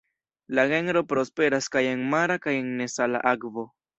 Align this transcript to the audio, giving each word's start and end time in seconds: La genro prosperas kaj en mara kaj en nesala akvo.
La 0.59 0.63
genro 0.71 1.03
prosperas 1.11 1.69
kaj 1.77 1.85
en 1.91 2.01
mara 2.15 2.39
kaj 2.47 2.57
en 2.63 2.75
nesala 2.83 3.25
akvo. 3.33 3.71